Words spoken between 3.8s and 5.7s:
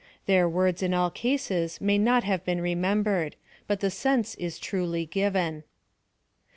the sense is truly given.